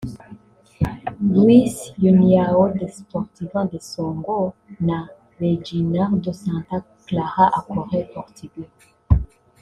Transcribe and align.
Luís 1.21 1.93
(União 2.11 2.73
Desportiva 2.73 3.67
de 3.67 3.79
Songo) 3.79 4.55
na 4.79 5.07
Reginaldo 5.39 6.33
(Santa 6.33 6.83
Clara 7.05 7.45
Açores- 7.57 8.07
Portugal) 8.15 8.67